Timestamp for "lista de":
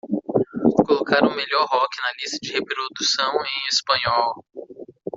2.13-2.53